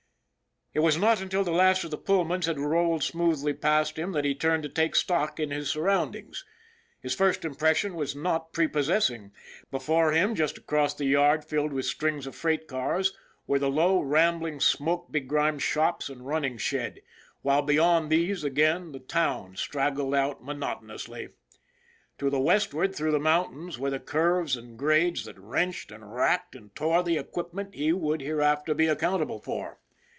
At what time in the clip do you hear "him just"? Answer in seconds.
10.13-10.57